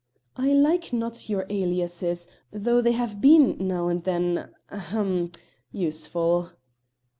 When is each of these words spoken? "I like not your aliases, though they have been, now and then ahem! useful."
"I 0.35 0.51
like 0.53 0.91
not 0.93 1.29
your 1.29 1.45
aliases, 1.51 2.27
though 2.51 2.81
they 2.81 2.93
have 2.93 3.21
been, 3.21 3.55
now 3.59 3.87
and 3.87 4.03
then 4.03 4.49
ahem! 4.71 5.31
useful." 5.71 6.53